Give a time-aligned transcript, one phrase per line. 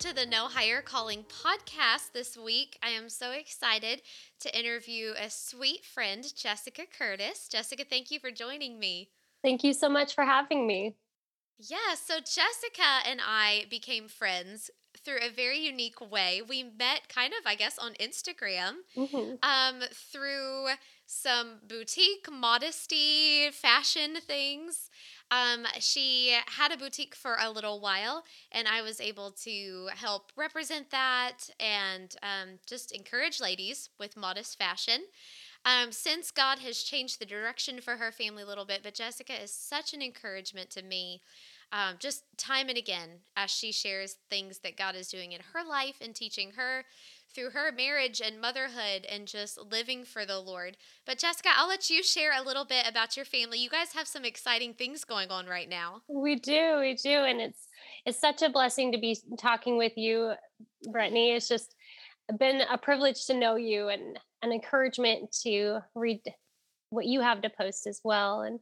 [0.00, 2.78] To the No Higher Calling podcast this week.
[2.82, 4.00] I am so excited
[4.38, 7.48] to interview a sweet friend, Jessica Curtis.
[7.48, 9.10] Jessica, thank you for joining me.
[9.42, 10.96] Thank you so much for having me.
[11.58, 14.70] Yeah, so Jessica and I became friends
[15.04, 16.40] through a very unique way.
[16.48, 19.34] We met kind of, I guess, on Instagram mm-hmm.
[19.42, 20.68] um, through
[21.06, 24.88] some boutique modesty fashion things.
[25.30, 30.32] Um, she had a boutique for a little while, and I was able to help
[30.36, 35.02] represent that and um, just encourage ladies with modest fashion.
[35.64, 39.40] Um, since God has changed the direction for her family a little bit, but Jessica
[39.40, 41.20] is such an encouragement to me.
[41.72, 45.62] Um, just time and again, as she shares things that God is doing in her
[45.62, 46.84] life and teaching her
[47.34, 50.76] through her marriage and motherhood and just living for the Lord.
[51.06, 53.58] But Jessica, I'll let you share a little bit about your family.
[53.58, 56.02] You guys have some exciting things going on right now.
[56.08, 57.68] We do, we do, and it's
[58.06, 60.32] it's such a blessing to be talking with you,
[60.90, 61.32] Brittany.
[61.32, 61.74] It's just
[62.38, 66.20] been a privilege to know you and an encouragement to read
[66.90, 68.42] what you have to post as well.
[68.42, 68.58] And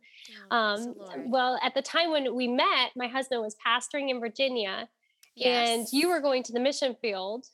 [0.51, 0.95] oh, um,
[1.27, 4.89] well, at the time when we met, my husband was pastoring in Virginia,
[5.35, 5.69] yes.
[5.69, 7.47] and you were going to the mission field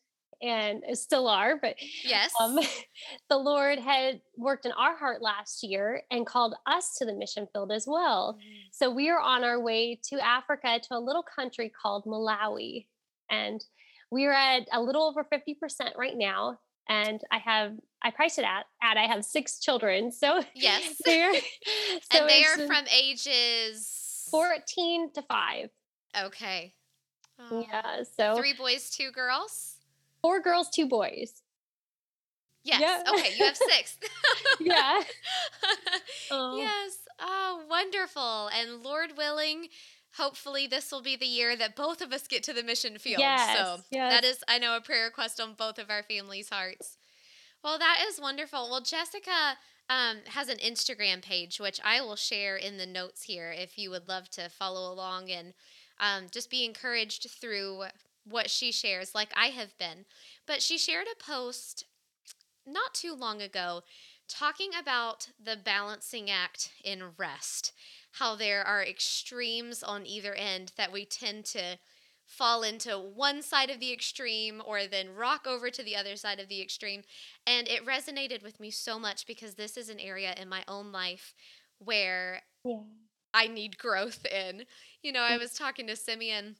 [0.44, 2.58] and still are, but yes, um,
[3.30, 7.48] the Lord had worked in our heart last year and called us to the mission
[7.52, 8.34] field as well.
[8.34, 8.52] Mm-hmm.
[8.70, 12.86] So we are on our way to Africa to a little country called Malawi,
[13.30, 13.64] and
[14.10, 16.58] we are at a little over fifty percent right now.
[16.88, 17.72] And I have
[18.02, 21.34] I priced it at at I have six children, so yes, they're
[22.12, 25.70] so and they are from ages fourteen to five.
[26.22, 26.74] Okay.
[27.38, 27.66] Oh.
[27.66, 28.02] Yeah.
[28.16, 29.73] So three boys, two girls
[30.24, 31.42] four girls, two boys.
[32.64, 32.80] Yes.
[32.80, 33.12] Yeah.
[33.12, 33.98] Okay, you have six.
[34.60, 35.02] yeah.
[36.30, 36.56] oh.
[36.56, 36.96] Yes.
[37.20, 38.48] Oh, wonderful.
[38.58, 39.68] And Lord willing,
[40.16, 43.20] hopefully this will be the year that both of us get to the mission field.
[43.20, 44.12] Yes, so yes.
[44.14, 46.96] that is, I know, a prayer request on both of our families' hearts.
[47.62, 48.70] Well, that is wonderful.
[48.70, 49.58] Well, Jessica
[49.90, 53.90] um, has an Instagram page, which I will share in the notes here if you
[53.90, 55.52] would love to follow along and
[56.00, 57.84] um, just be encouraged through
[58.24, 60.06] what she shares, like I have been.
[60.46, 61.84] But she shared a post
[62.66, 63.82] not too long ago
[64.28, 67.72] talking about the balancing act in rest,
[68.12, 71.78] how there are extremes on either end that we tend to
[72.26, 76.40] fall into one side of the extreme or then rock over to the other side
[76.40, 77.02] of the extreme.
[77.46, 80.90] And it resonated with me so much because this is an area in my own
[80.90, 81.34] life
[81.78, 82.80] where yeah.
[83.34, 84.64] I need growth in.
[85.02, 85.40] You know, I mm.
[85.40, 86.56] was talking to Simeon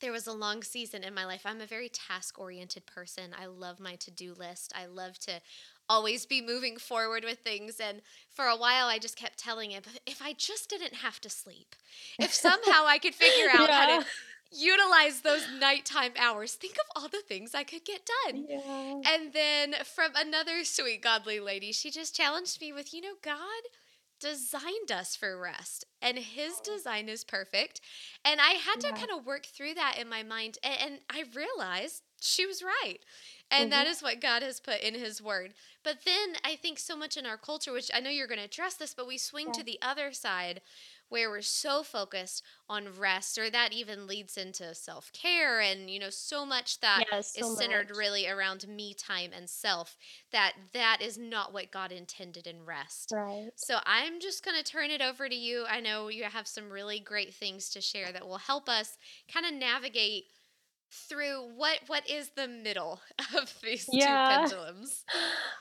[0.00, 1.42] there was a long season in my life.
[1.44, 3.34] I'm a very task oriented person.
[3.38, 4.72] I love my to do list.
[4.74, 5.40] I love to
[5.88, 7.80] always be moving forward with things.
[7.80, 11.20] And for a while, I just kept telling it, but if I just didn't have
[11.22, 11.74] to sleep,
[12.18, 13.86] if somehow I could figure out yeah.
[13.86, 14.06] how to
[14.50, 18.46] utilize those nighttime hours, think of all the things I could get done.
[18.48, 19.00] Yeah.
[19.06, 23.62] And then from another sweet, godly lady, she just challenged me with, you know, God
[24.20, 26.74] designed us for rest and his oh.
[26.76, 27.80] design is perfect
[28.24, 28.94] and i had to yeah.
[28.96, 32.98] kind of work through that in my mind and, and i realized she was right
[33.50, 33.70] and mm-hmm.
[33.70, 35.52] that is what god has put in his word
[35.84, 38.44] but then i think so much in our culture which i know you're going to
[38.44, 39.52] address this but we swing yeah.
[39.52, 40.60] to the other side
[41.08, 46.10] where we're so focused on rest or that even leads into self-care and you know
[46.10, 47.98] so much that yes, so is centered much.
[47.98, 49.96] really around me time and self
[50.32, 53.12] that that is not what god intended in rest.
[53.14, 53.50] Right.
[53.56, 55.64] So i'm just going to turn it over to you.
[55.68, 58.98] I know you have some really great things to share that will help us
[59.32, 60.24] kind of navigate
[61.08, 63.00] through what what is the middle
[63.36, 64.44] of these yeah.
[64.44, 65.04] two pendulums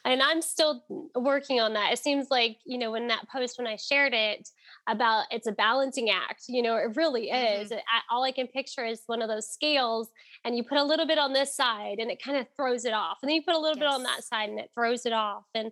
[0.05, 0.83] and i'm still
[1.15, 4.49] working on that it seems like you know when that post when i shared it
[4.87, 7.79] about it's a balancing act you know it really is mm-hmm.
[8.09, 10.09] all i can picture is one of those scales
[10.43, 12.93] and you put a little bit on this side and it kind of throws it
[12.93, 13.85] off and then you put a little yes.
[13.85, 15.71] bit on that side and it throws it off and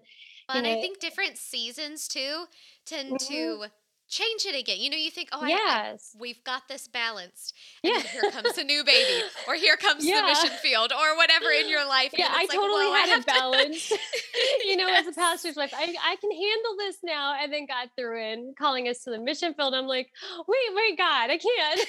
[0.49, 2.45] and know, i think different seasons too
[2.85, 3.33] tend mm-hmm.
[3.33, 3.65] to
[4.13, 4.79] change it again.
[4.79, 6.13] You know, you think, oh, yes.
[6.15, 7.55] I, we've got this balanced.
[7.83, 8.01] And yeah.
[8.01, 10.21] here comes a new baby, or here comes yeah.
[10.21, 12.13] the mission field, or whatever in your life.
[12.15, 13.91] Yeah, I like, totally had it balanced.
[14.65, 15.07] you know, yes.
[15.07, 17.35] as a pastor's wife, I, I can handle this now.
[17.41, 19.73] And then God threw in calling us to the mission field.
[19.73, 20.09] I'm like,
[20.47, 21.87] wait, wait, God, I can't.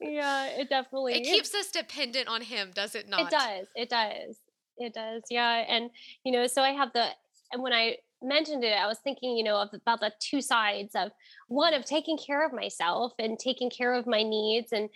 [0.00, 1.14] yeah, it definitely.
[1.14, 3.20] It keeps us dependent on Him, does it not?
[3.20, 3.66] It does.
[3.76, 4.38] It does.
[4.78, 5.22] It does.
[5.30, 5.64] Yeah.
[5.68, 5.90] And,
[6.24, 7.06] you know, so I have the,
[7.52, 10.94] and when I mentioned it, I was thinking, you know, of, about the two sides
[10.94, 11.10] of
[11.48, 14.88] one of taking care of myself and taking care of my needs and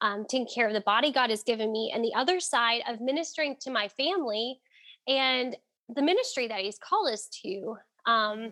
[0.00, 3.00] um, taking care of the body God has given me, and the other side of
[3.00, 4.60] ministering to my family
[5.08, 5.56] and
[5.88, 7.76] the ministry that He's called us to.
[8.06, 8.48] Um, mm-hmm.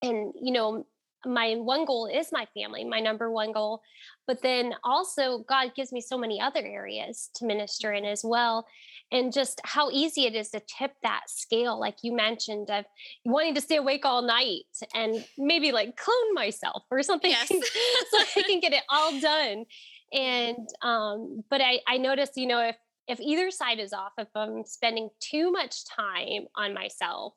[0.00, 0.86] And, you know,
[1.26, 3.82] my one goal is my family, my number one goal.
[4.26, 8.66] But then also, God gives me so many other areas to minister in as well.
[9.10, 12.84] And just how easy it is to tip that scale, like you mentioned, of
[13.24, 17.48] wanting to stay awake all night and maybe like clone myself or something yes.
[18.10, 19.64] so I can get it all done.
[20.10, 22.76] And, um, but I, I noticed, you know, if,
[23.08, 27.34] if either side is off, if I'm spending too much time on myself,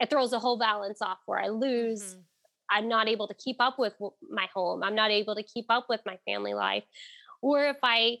[0.00, 2.02] it throws the whole balance off where I lose.
[2.02, 2.20] Mm-hmm
[2.70, 3.94] I'm not able to keep up with
[4.30, 4.82] my home.
[4.82, 6.84] I'm not able to keep up with my family life.
[7.40, 8.18] Or if I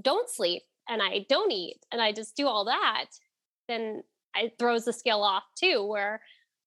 [0.00, 3.06] don't sleep and I don't eat and I just do all that,
[3.68, 4.02] then
[4.36, 6.22] it throws the scale off too, where,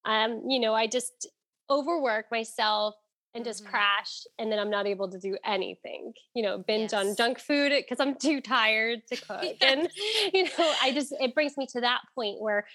[0.06, 1.28] um, you know, I just
[1.70, 2.96] overwork myself
[3.34, 3.72] and just mm-hmm.
[3.72, 7.06] crash and then I'm not able to do anything, you know, binge yes.
[7.06, 9.58] on junk food because I'm too tired to cook.
[9.62, 9.90] and,
[10.34, 12.66] you know, I just, it brings me to that point where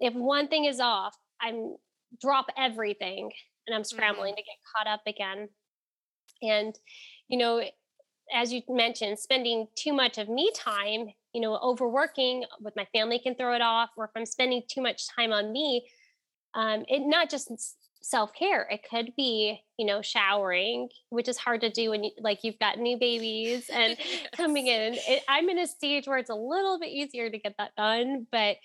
[0.00, 1.76] if one thing is off, I'm
[2.20, 3.30] drop everything
[3.66, 3.96] and I'm mm-hmm.
[3.96, 4.36] scrambling mm-hmm.
[4.36, 5.48] to get caught up again.
[6.42, 6.78] And,
[7.28, 7.62] you know,
[8.34, 13.18] as you mentioned, spending too much of me time, you know, overworking with my family
[13.18, 15.86] can throw it off, or if I'm spending too much time on me,
[16.54, 17.50] um, it not just
[18.02, 18.68] self care.
[18.70, 22.58] It could be, you know, showering, which is hard to do when you like you've
[22.58, 24.28] got new babies and yes.
[24.36, 24.94] coming in.
[24.94, 28.26] It, I'm in a stage where it's a little bit easier to get that done,
[28.30, 28.56] but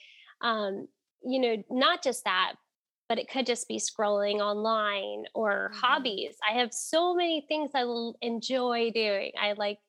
[0.42, 0.88] um,
[1.24, 2.54] you know, not just that,
[3.10, 5.80] but it could just be scrolling online or mm-hmm.
[5.80, 6.36] hobbies.
[6.48, 7.84] I have so many things I
[8.22, 9.32] enjoy doing.
[9.40, 9.80] I like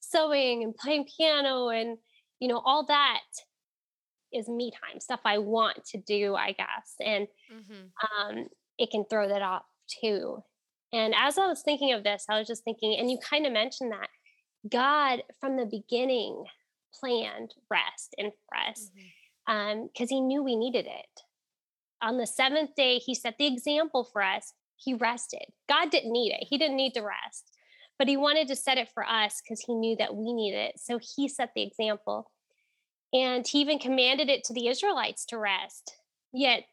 [0.00, 1.98] sewing and playing piano and
[2.38, 3.20] you know all that
[4.32, 6.94] is me time stuff I want to do, I guess.
[7.00, 8.28] And mm-hmm.
[8.28, 8.46] um,
[8.78, 9.62] it can throw that off
[10.00, 10.42] too.
[10.92, 13.52] And as I was thinking of this, I was just thinking, and you kind of
[13.52, 14.08] mentioned that
[14.70, 16.44] God from the beginning
[16.98, 18.92] planned rest and rest
[19.46, 20.02] because mm-hmm.
[20.02, 21.22] um, he knew we needed it
[22.02, 24.52] on the seventh day, he set the example for us.
[24.76, 25.46] He rested.
[25.68, 27.50] God didn't need it, he didn't need to rest,
[27.98, 30.74] but he wanted to set it for us because he knew that we needed it.
[30.78, 32.30] So he set the example.
[33.12, 35.94] And he even commanded it to the Israelites to rest.
[36.32, 36.64] Yet,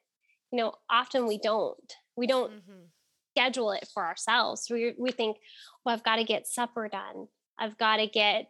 [0.52, 1.94] you know, often we don't.
[2.18, 2.86] We don't mm-hmm.
[3.32, 4.68] schedule it for ourselves.
[4.70, 5.38] We, we think,
[5.86, 7.28] well, I've got to get supper done.
[7.58, 8.48] I've got to get,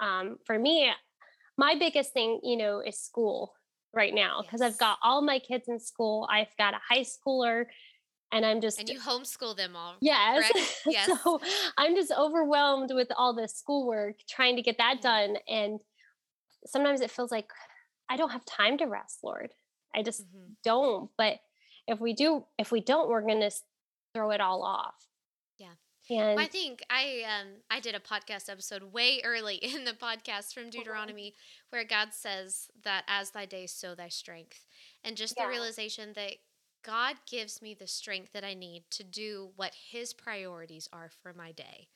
[0.00, 0.90] um, for me,
[1.58, 3.52] my biggest thing, you know, is school
[3.96, 4.72] right now because yes.
[4.72, 6.28] I've got all my kids in school.
[6.30, 7.64] I've got a high schooler
[8.32, 9.94] and I'm just And you homeschool them all.
[10.00, 10.52] Yes.
[10.86, 11.10] yes.
[11.22, 11.40] so
[11.76, 15.32] I'm just overwhelmed with all the schoolwork trying to get that mm-hmm.
[15.32, 15.80] done and
[16.66, 17.48] sometimes it feels like
[18.08, 19.50] I don't have time to rest, Lord.
[19.94, 20.52] I just mm-hmm.
[20.62, 21.38] don't, but
[21.88, 23.50] if we do if we don't we're going to
[24.14, 24.94] throw it all off.
[26.10, 30.54] And I think I um I did a podcast episode way early in the podcast
[30.54, 30.70] from uh-huh.
[30.72, 31.34] Deuteronomy
[31.70, 34.66] where God says that as thy days so thy strength.
[35.04, 35.44] And just yeah.
[35.44, 36.32] the realization that
[36.84, 41.32] God gives me the strength that I need to do what his priorities are for
[41.32, 41.88] my day.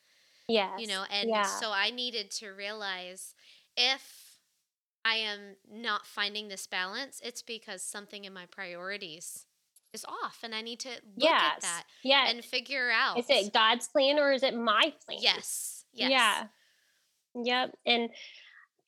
[0.48, 0.76] Yeah.
[0.78, 1.44] You know, and yeah.
[1.44, 3.34] so I needed to realize
[3.76, 4.38] if
[5.04, 9.46] I am not finding this balance, it's because something in my priorities
[9.92, 11.56] is off and I need to look yes.
[11.56, 12.30] at that yeah.
[12.30, 15.18] and figure out is it God's plan or is it my plan?
[15.20, 15.84] Yes.
[15.92, 16.10] Yes.
[16.10, 16.44] Yeah.
[17.34, 17.76] Yep.
[17.86, 18.10] And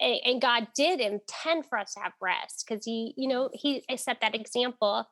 [0.01, 4.21] and God did intend for us to have rest because he, you know, he set
[4.21, 5.09] that example.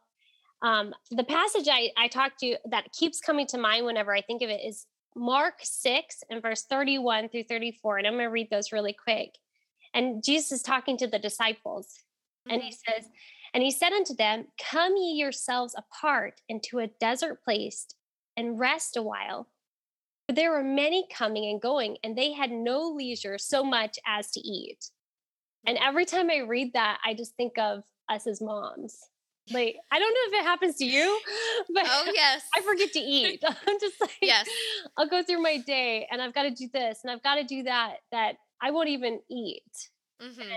[0.62, 4.42] Um, the passage I, I talked to that keeps coming to mind whenever I think
[4.42, 7.98] of it is Mark 6 and verse 31 through 34.
[7.98, 9.36] And I'm going to read those really quick.
[9.94, 11.86] And Jesus is talking to the disciples,
[12.48, 12.54] mm-hmm.
[12.54, 12.92] and he mm-hmm.
[12.92, 13.10] says,
[13.52, 17.86] and he said unto them, Come ye yourselves apart into a desert place
[18.36, 19.48] and rest a while.
[20.28, 24.30] For there were many coming and going, and they had no leisure so much as
[24.32, 24.90] to eat.
[25.66, 25.86] And mm.
[25.86, 28.98] every time I read that, I just think of us as moms.
[29.52, 31.20] Like, I don't know if it happens to you,
[31.74, 32.42] but oh, yes.
[32.56, 33.42] I forget to eat.
[33.66, 34.48] I'm just like, yes.
[34.96, 37.44] I'll go through my day and I've got to do this and I've got to
[37.44, 39.90] do that, that I won't even eat.
[40.22, 40.52] Mm-hmm.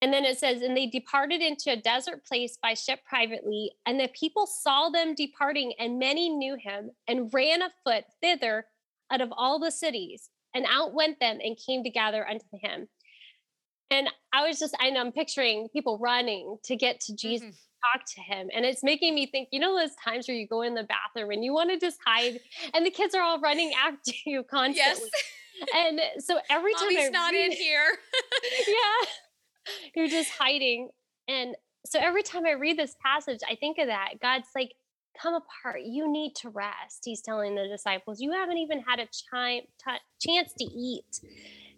[0.00, 3.98] And then it says, and they departed into a desert place by ship privately, and
[3.98, 8.66] the people saw them departing, and many knew him, and ran afoot thither
[9.10, 12.88] out of all the cities, and out went them and came to gather unto him.
[13.90, 17.98] And I was just, I know I'm picturing people running to get to Jesus, mm-hmm.
[17.98, 18.50] talk to him.
[18.54, 21.30] And it's making me think, you know, those times where you go in the bathroom
[21.30, 22.38] and you want to just hide,
[22.72, 24.78] and the kids are all running after you constantly.
[24.78, 25.70] Yes.
[25.74, 27.98] And so every time Mommy's I not read, in here.
[28.68, 29.08] yeah
[29.94, 30.90] you're just hiding.
[31.28, 31.56] And
[31.86, 34.14] so every time I read this passage, I think of that.
[34.20, 34.74] God's like,
[35.20, 35.82] come apart.
[35.84, 37.02] You need to rest.
[37.04, 41.20] He's telling the disciples, you haven't even had a chi- t- chance to eat.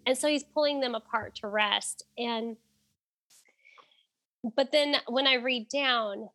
[0.07, 2.05] And so he's pulling them apart to rest.
[2.19, 2.57] And,
[4.57, 6.29] but then when I read down,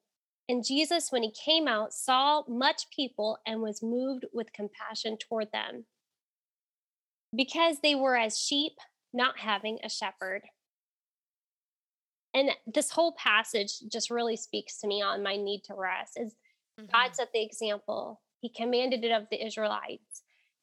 [0.48, 5.52] and Jesus, when he came out, saw much people and was moved with compassion toward
[5.52, 5.86] them
[7.36, 8.74] because they were as sheep
[9.12, 10.44] not having a shepherd.
[12.36, 16.18] And this whole passage just really speaks to me on my need to rest.
[16.18, 16.36] Is
[16.80, 16.92] mm-hmm.
[16.92, 18.22] God set the example.
[18.42, 20.22] He commanded it of the Israelites.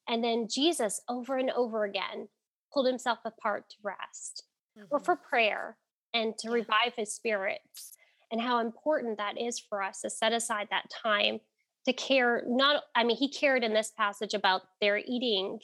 [0.08, 2.28] And then Jesus over and over again
[2.72, 4.44] pulled himself apart to rest
[4.78, 4.86] mm-hmm.
[4.90, 5.78] or for prayer
[6.14, 6.54] and to yeah.
[6.54, 7.94] revive his spirits
[8.30, 11.40] and how important that is for us to set aside that time
[11.84, 15.58] to care not i mean he cared in this passage about their eating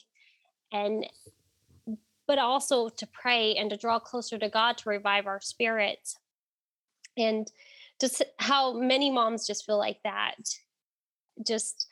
[0.73, 1.07] and
[2.29, 6.17] but also to pray and to draw closer to god to revive our spirits
[7.17, 7.51] and
[8.01, 10.37] just how many moms just feel like that
[11.45, 11.89] just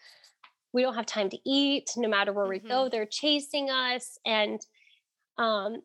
[0.73, 2.65] we don't have time to eat no matter where mm-hmm.
[2.65, 2.91] we go mm-hmm.
[2.91, 4.61] they're chasing us and
[5.39, 5.83] um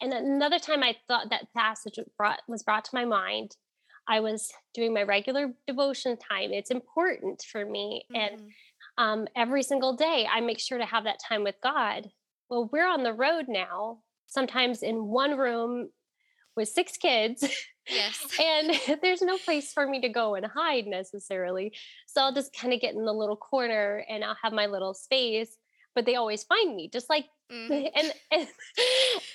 [0.00, 3.56] and another time i thought that passage brought was brought to my mind
[4.08, 6.52] I was doing my regular devotion time.
[6.52, 8.06] It's important for me.
[8.10, 8.34] Mm-hmm.
[8.34, 8.50] And
[8.96, 12.10] um, every single day, I make sure to have that time with God.
[12.48, 15.90] Well, we're on the road now, sometimes in one room
[16.56, 17.48] with six kids.
[17.88, 18.38] Yes.
[18.42, 21.72] and there's no place for me to go and hide necessarily.
[22.06, 24.94] So I'll just kind of get in the little corner and I'll have my little
[24.94, 25.56] space.
[25.94, 27.72] But they always find me, just like, mm-hmm.
[27.96, 28.46] and, and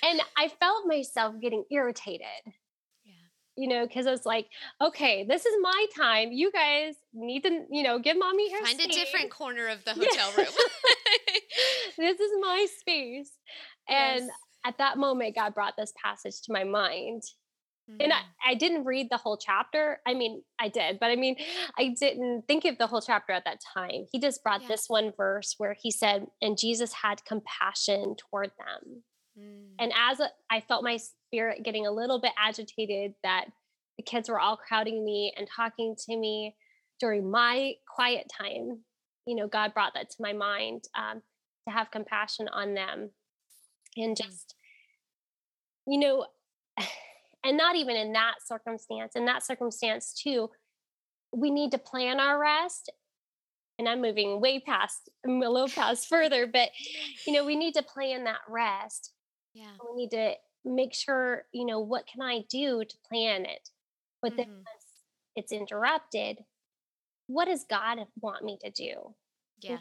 [0.02, 2.54] and I felt myself getting irritated
[3.56, 4.48] you know, because it's like,
[4.80, 6.32] okay, this is my time.
[6.32, 8.96] You guys need to, you know, give mommy her find space.
[8.96, 10.46] a different corner of the hotel room.
[11.98, 13.30] this is my space.
[13.88, 14.30] And yes.
[14.66, 17.22] at that moment, God brought this passage to my mind.
[17.90, 18.00] Mm-hmm.
[18.00, 18.50] And I, mm-hmm.
[18.50, 20.00] I didn't read the whole chapter.
[20.06, 21.36] I mean, I did, but I mean,
[21.78, 24.06] I didn't think of the whole chapter at that time.
[24.10, 24.68] He just brought yeah.
[24.68, 29.02] this one verse where he said, and Jesus had compassion toward them.
[29.38, 29.74] Mm.
[29.78, 33.46] And as I felt my spirit getting a little bit agitated that
[33.96, 36.56] the kids were all crowding me and talking to me
[37.00, 38.80] during my quiet time,
[39.26, 41.22] you know, God brought that to my mind um,
[41.68, 43.10] to have compassion on them
[43.96, 44.22] and mm.
[44.22, 44.54] just,
[45.86, 46.26] you know,
[47.44, 50.50] and not even in that circumstance, in that circumstance too,
[51.32, 52.90] we need to plan our rest
[53.78, 56.70] and I'm moving way past a little past further, but
[57.26, 59.12] you know, we need to plan that rest
[59.54, 59.70] yeah.
[59.88, 60.34] We need to
[60.64, 63.70] make sure, you know, what can I do to plan it?
[64.20, 64.36] But mm-hmm.
[64.38, 64.84] then once
[65.36, 66.44] it's interrupted,
[67.26, 69.14] what does God want me to do?
[69.60, 69.70] Yes.
[69.70, 69.80] You know?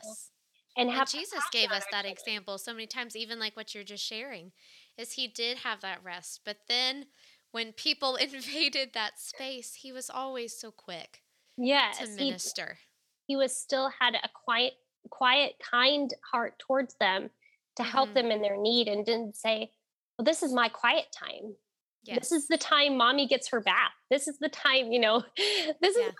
[0.75, 4.03] And, and Jesus gave us that example so many times, even like what you're just
[4.03, 4.51] sharing,
[4.98, 6.42] is he did have that rest.
[6.46, 7.06] But then
[7.51, 11.22] when people invaded that space, he was always so quick.
[11.58, 12.00] Yes.
[12.00, 12.80] To minister.
[13.27, 14.74] He, he was still had a quiet,
[15.10, 17.30] quiet, kind heart towards them
[17.77, 18.15] to help mm-hmm.
[18.15, 19.72] them in their need and didn't say,
[20.18, 21.56] well, this is my quiet time.
[22.03, 22.20] Yes.
[22.20, 23.92] This is the time mommy gets her bath.
[24.10, 26.08] This is the time, you know, this yeah.
[26.08, 26.13] is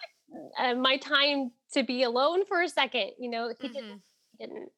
[0.58, 3.12] my, uh, my, time to be alone for a second.
[3.20, 3.74] You know, he, mm-hmm.
[3.74, 4.70] didn't, he didn't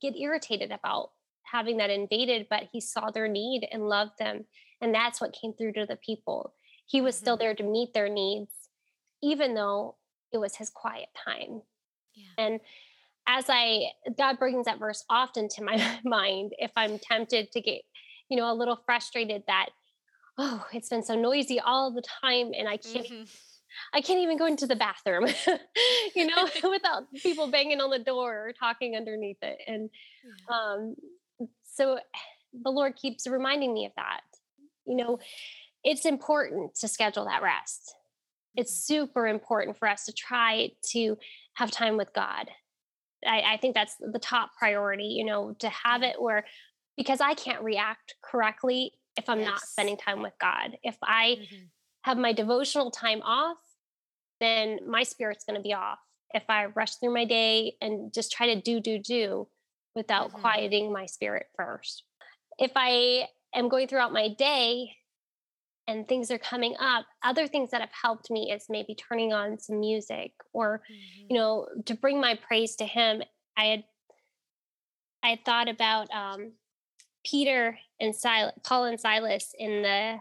[0.00, 1.10] get irritated about
[1.42, 4.46] having that invaded, but he saw their need and loved them.
[4.80, 6.54] And that's what came through to the people.
[6.86, 7.24] He was mm-hmm.
[7.24, 8.52] still there to meet their needs,
[9.22, 9.96] even though
[10.32, 11.62] it was his quiet time.
[12.14, 12.44] Yeah.
[12.44, 12.60] And
[13.30, 17.82] as I, God brings that verse often to my mind if I'm tempted to get,
[18.28, 19.70] you know, a little frustrated that,
[20.36, 23.06] oh, it's been so noisy all the time and I can't.
[23.06, 23.24] Mm-hmm.
[23.94, 25.28] I can't even go into the bathroom,
[26.16, 29.58] you know, without people banging on the door or talking underneath it.
[29.64, 29.90] And
[30.52, 30.96] um,
[31.62, 32.00] so
[32.64, 34.22] the Lord keeps reminding me of that.
[34.86, 35.20] You know,
[35.84, 37.94] it's important to schedule that rest.
[38.56, 39.04] It's mm-hmm.
[39.04, 41.16] super important for us to try to
[41.54, 42.50] have time with God
[43.26, 46.44] I, I think that's the top priority, you know, to have it where
[46.96, 49.48] because I can't react correctly if I'm yes.
[49.48, 50.76] not spending time with God.
[50.82, 51.64] If I mm-hmm.
[52.02, 53.58] have my devotional time off,
[54.40, 55.98] then my spirit's going to be off.
[56.32, 59.48] If I rush through my day and just try to do, do, do
[59.94, 60.40] without mm-hmm.
[60.40, 62.04] quieting my spirit first.
[62.58, 64.92] If I am going throughout my day
[65.90, 69.58] and things are coming up other things that have helped me is maybe turning on
[69.58, 71.26] some music or mm-hmm.
[71.28, 73.22] you know to bring my praise to him
[73.56, 73.84] i had
[75.22, 76.52] i had thought about um,
[77.24, 80.16] peter and silas paul and silas in the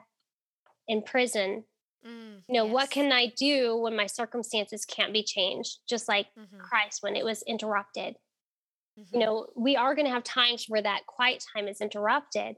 [0.87, 1.63] in prison
[2.05, 2.73] mm, you know yes.
[2.73, 6.59] what can i do when my circumstances can't be changed just like mm-hmm.
[6.59, 8.15] christ when it was interrupted
[8.99, 9.13] mm-hmm.
[9.13, 12.57] you know we are going to have times where that quiet time is interrupted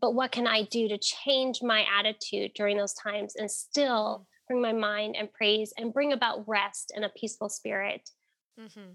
[0.00, 4.54] but what can I do to change my attitude during those times and still Mm-hmm.
[4.60, 8.10] bring my mind and praise and bring about rest and a peaceful spirit?
[8.58, 8.92] Mm-hmm.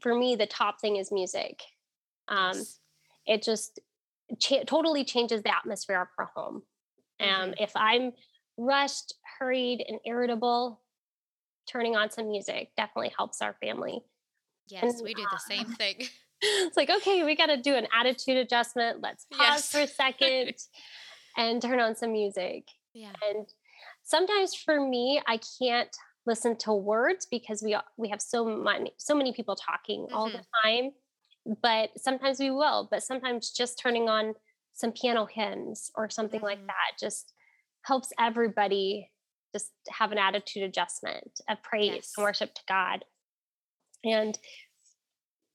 [0.00, 1.62] For me, the top thing is music.
[2.28, 2.80] Um, yes.
[3.26, 3.80] It just
[4.38, 6.62] cha- totally changes the atmosphere of our home.
[7.20, 7.54] Um, Mhm.
[7.58, 8.12] If I'm
[8.56, 10.80] rushed, hurried, and irritable,
[11.66, 14.00] turning on some music definitely helps our family.
[14.68, 16.08] Yes, we do the uh, same thing.
[16.42, 19.00] It's like, okay, we got to do an attitude adjustment.
[19.02, 19.70] Let's pause Yes.
[19.70, 20.54] for a second
[21.36, 22.64] and turn on some music.
[22.92, 23.12] Yeah.
[23.28, 23.46] And
[24.02, 25.94] sometimes for me, I can't
[26.26, 30.42] listen to words because we we have so many so many people talking all the
[30.64, 30.92] time.
[31.62, 32.88] But sometimes we will.
[32.90, 34.34] But sometimes just turning on
[34.72, 36.66] some piano hymns or something like Mhm.
[36.66, 37.32] that just
[37.82, 39.10] helps everybody
[39.54, 42.12] just have an attitude adjustment of praise Yes.
[42.16, 43.04] and worship to God.
[44.02, 44.38] And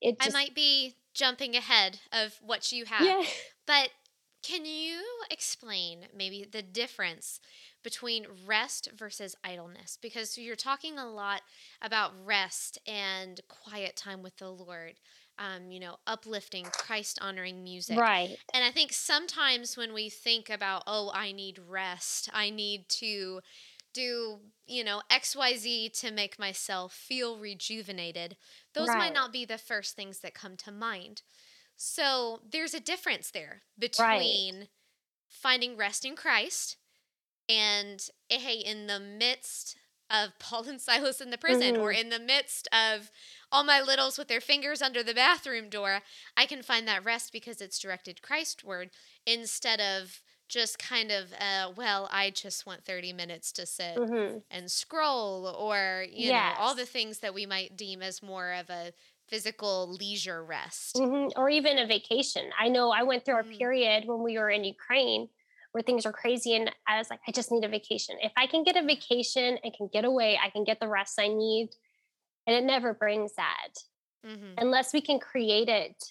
[0.01, 3.23] it I might be jumping ahead of what you have, yeah.
[3.65, 3.89] but
[4.41, 7.39] can you explain maybe the difference
[7.83, 9.97] between rest versus idleness?
[10.01, 11.41] Because you're talking a lot
[11.81, 14.93] about rest and quiet time with the Lord,
[15.37, 17.99] um, you know, uplifting, Christ honoring music.
[17.99, 18.37] Right.
[18.53, 23.41] And I think sometimes when we think about, oh, I need rest, I need to
[23.93, 28.37] do, you know, XYZ to make myself feel rejuvenated,
[28.73, 31.21] those might not be the first things that come to mind.
[31.77, 34.69] So there's a difference there between
[35.29, 36.77] finding rest in Christ
[37.47, 39.77] and, hey, in the midst
[40.09, 41.97] of Paul and Silas in the prison or Mhm.
[41.97, 43.11] in the midst of
[43.51, 46.01] all my littles with their fingers under the bathroom door,
[46.37, 48.89] I can find that rest because it's directed Christward
[49.25, 54.43] instead of just kind of, uh, well, I just want 30 minutes to sit Mhm.
[54.51, 58.69] and scroll or, you know, all the things that we might deem as more of
[58.69, 58.93] a
[59.27, 60.95] physical leisure rest.
[60.95, 62.51] Mhm, Or even a vacation.
[62.57, 63.59] I know I went through a Mhm.
[63.59, 65.29] period when we were in Ukraine
[65.71, 68.17] where things are crazy, and I was like, I just need a vacation.
[68.23, 71.19] If I can get a vacation and can get away, I can get the rest
[71.19, 71.69] I need.
[72.47, 73.69] And it never brings that
[74.23, 76.03] hmm unless we can create it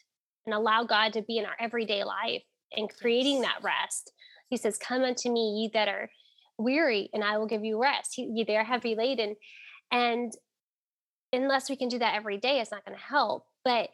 [0.47, 3.43] and allow God to be in our everyday life and creating Yes.
[3.43, 4.13] that rest.
[4.49, 6.11] He says, Come unto me, ye that are
[6.59, 8.19] weary, and I will give you rest.
[8.19, 9.37] Ye that are heavy laden.
[9.91, 10.33] And
[11.33, 13.45] unless we can do that every day, it's not going to help.
[13.65, 13.91] But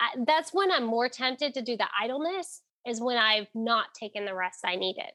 [0.00, 4.24] I, that's when I'm more tempted to do the idleness, is when I've not taken
[4.24, 5.12] the rest I needed.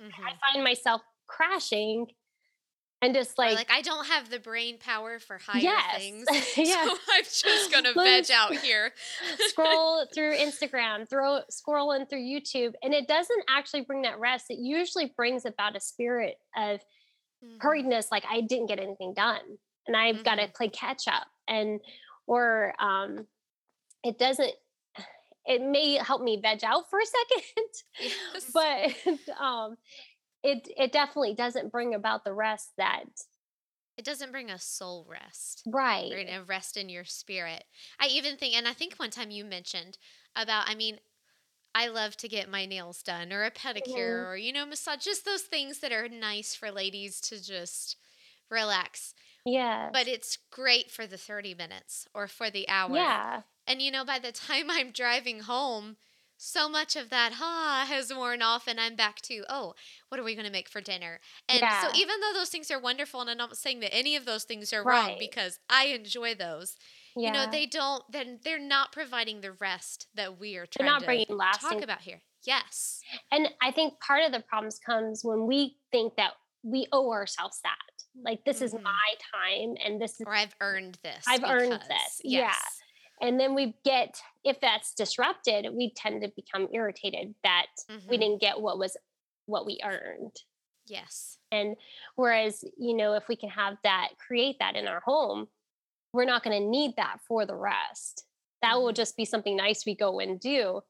[0.00, 2.06] hmm I find myself crashing
[3.04, 5.96] and just Like, like, like I don't have the brain power for higher Yes.
[5.98, 6.26] things.
[6.56, 6.84] Yeah.
[6.84, 8.92] So I'm just gonna veg out here.
[9.48, 14.46] scroll through Instagram, throw scrolling through YouTube, and it doesn't actually bring that rest.
[14.50, 16.80] It usually brings about a spirit of
[17.44, 17.58] Mhm.
[17.58, 21.80] hurriedness, like I didn't get anything done, and I've got to play catch up, and
[22.26, 23.26] or um,
[24.02, 24.52] it doesn't.
[25.46, 27.68] It may help me veg out for a second,
[28.00, 28.50] Yes.
[28.54, 29.76] but um,
[30.44, 33.04] it it definitely doesn't bring about the rest that
[33.96, 35.66] it doesn't bring a soul rest.
[35.66, 36.12] right.
[36.12, 37.64] or a rest in your spirit.
[37.98, 39.98] I even think, and I think one time you mentioned
[40.36, 41.00] about, I mean,
[41.74, 44.28] I love to get my nails done or a pedicure Mhm.
[44.28, 47.96] or, you know, massage, just those things that are nice for ladies to just
[48.50, 49.14] relax.
[49.44, 49.94] Yeah.
[49.94, 52.96] But it's great for the 30 minutes or for the hour.
[52.96, 53.42] yeah.
[53.66, 55.96] And, you know, by the time I'm driving home,
[56.36, 59.74] so much of that ha has worn off and I'm back to, oh,
[60.08, 61.20] what are we going to make for dinner?
[61.48, 64.24] And so even though those things are wonderful, and I'm not saying that any of
[64.24, 66.76] those things are wrong because I enjoy those,
[67.16, 67.28] Yeah.
[67.28, 70.92] you know, they don't, then they're not providing the rest that we are They're trying
[70.92, 71.26] not to bringing
[71.60, 72.22] talk about here.
[72.46, 73.00] Yes.
[73.32, 77.60] And I think part of the problems comes when we think that we owe ourselves
[77.62, 77.76] that.
[78.22, 78.82] Like this is Mhm.
[78.82, 81.24] my time and this is Or I've earned this.
[81.26, 82.20] I've earned because- this.
[82.24, 82.40] Yeah.
[82.40, 82.80] Yes.
[83.20, 87.66] and then we get if that's disrupted, we tend to become irritated that
[88.08, 88.20] we Mhm.
[88.20, 88.96] didn't get what was
[89.46, 90.42] what we earned.
[90.86, 91.38] Yes.
[91.50, 91.76] And
[92.16, 95.48] whereas, you know, if we can have that create that in our home,
[96.12, 98.26] we're not going to need that for the rest.
[98.62, 98.96] That will Mhm.
[98.96, 100.82] just be something nice we go and do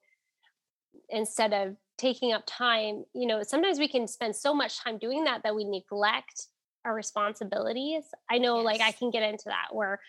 [1.09, 3.05] instead of taking up time.
[3.15, 6.49] You know, sometimes we can spend so much time doing that that we neglect
[6.85, 8.05] our responsibilities.
[8.31, 10.01] I know, like, I can get into that where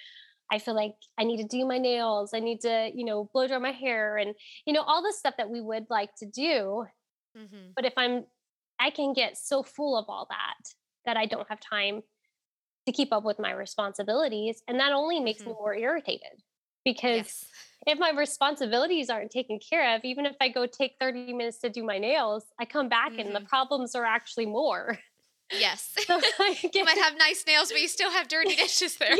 [0.51, 3.47] I feel like I need to do my nails, I need to, you know, blow
[3.47, 6.85] dry my hair and, you know, all the stuff that we would like to do.
[7.35, 8.25] hmm But if I'm,
[8.79, 10.57] I can get so full of all that
[11.05, 12.01] that I don't have time
[12.85, 14.63] to keep up with my responsibilities.
[14.67, 15.59] And that only makes me Mhm.
[15.59, 16.43] more irritated
[16.85, 17.51] because Yes.
[17.87, 21.69] if my responsibilities aren't taken care of, even if I go take 30 minutes to
[21.69, 23.49] do my nails, I come back and the Mhm.
[23.49, 24.99] problems are actually more.
[25.51, 25.95] Yes.
[26.07, 26.19] So
[26.73, 29.15] you might have nice nails, but you still have dirty dishes there.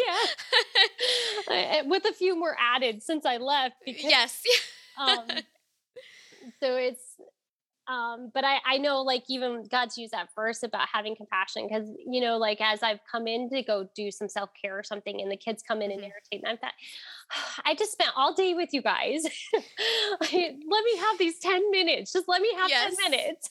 [1.50, 3.76] yeah, with a few more added since I left.
[3.86, 4.44] Because, yes.
[4.98, 5.28] um,
[6.60, 7.16] so it's
[7.88, 11.88] um, but I, I know like even God's used that verse about having compassion because
[12.08, 15.22] you know like as I've come in to go do some self care or something
[15.22, 16.04] and the kids come in mm-hmm.
[16.04, 16.74] and irritate and I thought
[17.64, 19.24] I just spent all day with you guys.
[20.22, 22.12] let me have these 10 minutes.
[22.12, 22.96] Just let me have yes.
[22.98, 23.50] 10 minutes.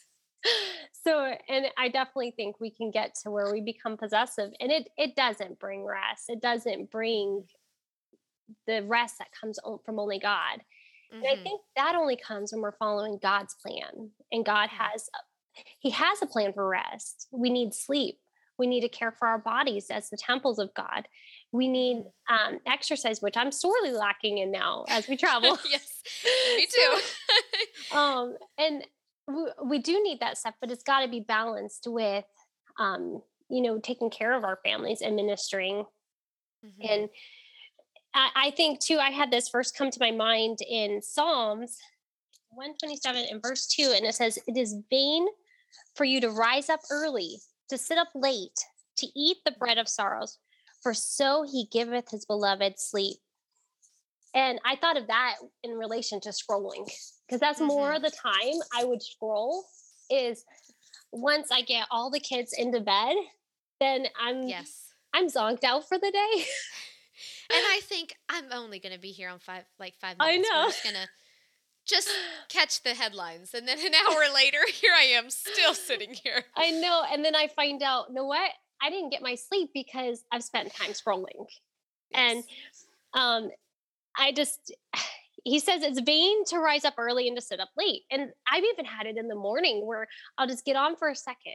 [1.05, 4.89] So and I definitely think we can get to where we become possessive and it
[4.97, 6.25] it doesn't bring rest.
[6.29, 7.45] It doesn't bring
[8.67, 10.61] the rest that comes from only God.
[11.13, 11.17] Mm-hmm.
[11.17, 11.43] And I mm-hmm.
[11.43, 14.11] think that only comes when we're following God's plan.
[14.33, 14.83] And God mm-hmm.
[14.83, 15.11] has
[15.79, 17.29] he has a plan for rest.
[17.31, 18.19] We need sleep.
[18.59, 21.09] We need to care for our bodies as the temples of God.
[21.53, 22.55] We need mm-hmm.
[22.55, 25.59] um, exercise, which I'm sorely lacking in now as we travel.
[25.71, 26.03] yes,
[26.57, 27.01] me too.
[27.91, 28.85] so, um, and
[29.65, 32.25] we, do need that stuff, but it's got to be balanced with,
[32.79, 35.85] um, you know, taking care of our families and ministering.
[36.65, 36.89] Mm-hmm.
[36.89, 37.09] And
[38.15, 41.79] I think too, I had this verse come to my mind in Psalms
[42.51, 45.27] 127 and verse 2, and it says, It is vain
[45.97, 48.59] for you to rise up early, to sit up late,
[48.99, 50.39] to eat the bread of sorrows,
[50.83, 53.17] for so he giveth his beloved sleep.
[54.35, 56.91] And I thought of that in relation to scrolling,
[57.27, 57.69] because that's mm-hmm.
[57.69, 59.65] more of the time I would scroll
[60.11, 60.45] is
[61.13, 63.15] once I get all the kids into bed,
[63.81, 64.93] then I'm yes.
[65.15, 66.45] I'm zonked out for the day.
[67.51, 70.49] and I think I'm only going to be here on five, like five minutes.
[70.49, 70.63] I know.
[70.65, 71.09] I'm just going to
[71.87, 72.11] just
[72.49, 73.55] catch the headlines.
[73.55, 76.45] And then an hour later, here I am still sitting here.
[76.57, 77.03] I know.
[77.11, 78.51] And then I find out, you know what?
[78.83, 81.47] I didn't get my sleep because I've spent time scrolling.
[82.11, 82.15] Yes.
[82.15, 82.45] And
[83.15, 83.51] um,
[84.19, 84.75] I just,
[85.45, 88.03] he says it's vain to rise up early and to sit up late.
[88.11, 91.17] And I've even had it in the morning where I'll just get on for a
[91.17, 91.53] second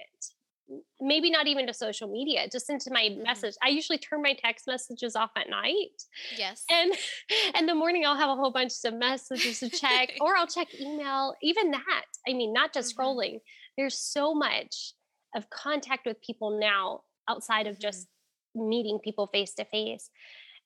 [1.02, 3.24] maybe not even to social media, just into my mm-hmm.
[3.24, 3.56] message.
[3.64, 6.04] I usually turn my text messages off at night.
[6.38, 6.64] Yes.
[6.70, 6.94] And
[7.58, 10.68] in the morning I'll have a whole bunch of messages to check or I'll check
[10.80, 11.36] email.
[11.42, 12.06] Even that.
[12.28, 13.02] I mean, not just mm-hmm.
[13.02, 13.40] scrolling.
[13.78, 14.94] There's so much
[15.36, 17.82] of contact with people now outside of mm-hmm.
[17.82, 18.08] just
[18.56, 20.10] meeting people face to face.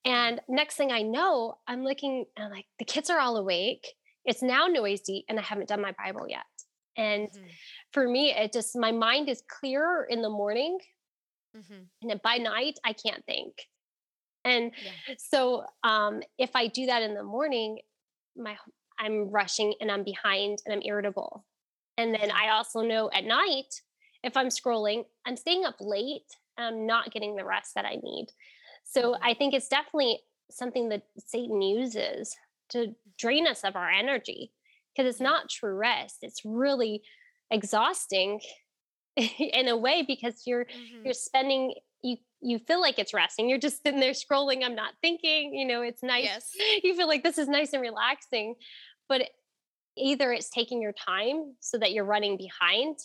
[0.05, 3.87] And next thing I know, I'm looking and I'm like the kids are all awake.
[4.25, 6.45] It's now noisy and I haven't done my Bible yet.
[6.95, 7.45] And mm-hmm.
[7.91, 10.77] for me, it just, my mind is clearer in the morning.
[11.55, 12.09] Mm-hmm.
[12.09, 13.53] And by night, I can't think.
[14.45, 15.15] And yeah.
[15.17, 17.79] so um, if I do that in the morning,
[18.35, 18.57] my
[18.99, 21.45] I'm rushing and I'm behind and I'm irritable.
[21.97, 23.81] And then I also know at night,
[24.23, 26.25] if I'm scrolling, I'm staying up late.
[26.57, 28.27] I'm not getting the rest that I need.
[28.83, 29.15] So.
[29.21, 30.19] I think it's definitely
[30.51, 32.35] something that Satan uses
[32.69, 34.51] to drain us of our energy
[34.95, 36.17] because it's not true rest.
[36.21, 37.01] It's really
[37.51, 38.39] exhausting
[39.15, 41.05] in a way because you're mm-hmm.
[41.05, 43.49] you're spending you you feel like it's resting.
[43.49, 44.63] You're just sitting there scrolling.
[44.63, 45.53] I'm not thinking.
[45.53, 46.23] You know, it's nice.
[46.23, 46.51] Yes.
[46.83, 48.55] You feel like this is nice and relaxing,
[49.07, 49.21] but
[49.95, 52.97] either it's taking your time so that you're running behind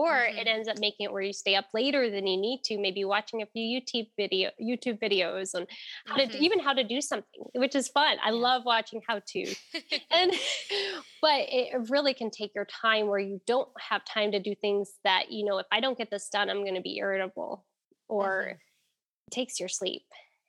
[0.00, 0.38] or mm-hmm.
[0.38, 3.04] it ends up making it where you stay up later than you need to maybe
[3.04, 5.66] watching a few youtube video youtube videos on
[6.06, 6.30] how mm-hmm.
[6.30, 9.54] to even how to do something which is fun i love watching how to
[10.10, 10.32] and
[11.22, 14.92] but it really can take your time where you don't have time to do things
[15.04, 17.64] that you know if i don't get this done i'm going to be irritable
[18.08, 18.52] or mm-hmm.
[18.52, 20.02] it takes your sleep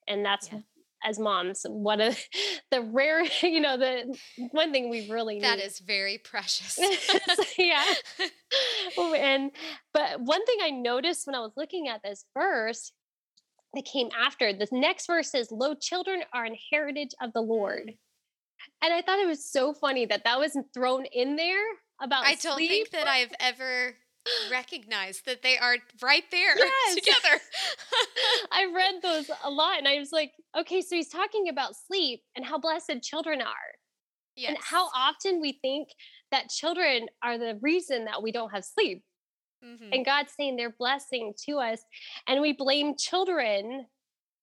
[0.08, 0.60] and that's yeah
[1.04, 2.18] as moms one of
[2.72, 4.18] the rare you know the
[4.52, 5.66] one thing we really that need.
[5.66, 6.80] is very precious.
[7.58, 7.84] Yeah.
[8.98, 9.52] And
[9.94, 12.92] but one thing i noticed when i was looking at this verse
[13.74, 17.92] that came after the next verse says lo children are an heritage of the lord.
[18.84, 21.66] And i thought it was so funny that that wasn't thrown in there
[22.02, 23.96] about i don't think that i've ever
[24.52, 26.96] recognize that they are right there yes.
[26.96, 27.42] together.
[28.52, 32.22] I read those a lot and I was like, okay, so he's talking about sleep
[32.36, 33.72] and how blessed children are.
[34.36, 34.50] Yes.
[34.50, 35.90] And how often we think
[36.32, 39.04] that children are the reason that we don't have sleep.
[39.64, 39.90] Mm-hmm.
[39.92, 41.82] And God's saying they're blessing to us.
[42.28, 43.86] And we blame children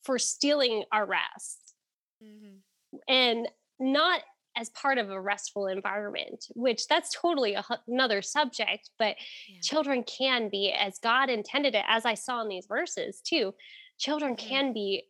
[0.05, 1.75] for stealing our rest.
[2.23, 2.99] Mm-hmm.
[3.09, 3.49] And
[3.81, 4.23] not
[4.59, 9.17] as part of a restful environment which that's totally a, another subject but
[9.49, 9.61] yeah.
[9.63, 13.55] children can be as god intended it as i saw in these verses too
[13.99, 14.49] children mm-hmm.
[14.49, 15.05] can be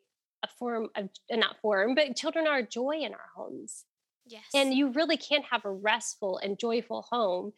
[0.44, 3.84] a form of uh, not form but children are joy in our homes
[4.26, 7.52] yes and you really can't have a restful and joyful home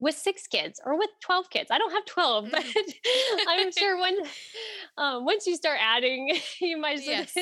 [0.00, 1.70] with six kids or with 12 kids.
[1.70, 3.48] I don't have 12, but mm-hmm.
[3.48, 4.16] I'm sure when
[4.96, 7.36] um, once you start adding, you might yes.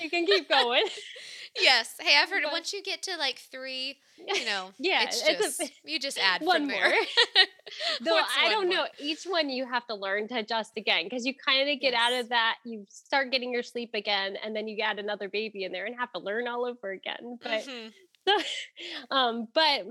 [0.00, 0.84] you can keep going
[1.60, 1.94] yes.
[1.98, 5.60] Hey, I've heard but, once you get to like three, you know, yeah, it's just
[5.60, 6.92] it's a, you just add one more.
[8.00, 8.76] Though I don't more?
[8.76, 11.92] know, each one you have to learn to adjust again because you kind of get
[11.92, 12.00] yes.
[12.00, 12.56] out of that.
[12.64, 15.96] You start getting your sleep again, and then you add another baby in there and
[15.98, 17.38] have to learn all over again.
[17.42, 17.88] But mm-hmm.
[18.28, 19.86] so, um, but